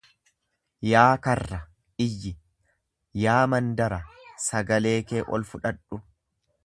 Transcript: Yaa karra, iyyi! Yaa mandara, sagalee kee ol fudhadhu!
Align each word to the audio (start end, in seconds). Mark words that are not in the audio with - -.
Yaa 0.91 1.09
karra, 1.27 1.59
iyyi! 2.05 2.31
Yaa 3.25 3.43
mandara, 3.55 4.01
sagalee 4.47 4.99
kee 5.13 5.23
ol 5.39 5.47
fudhadhu! 5.53 6.01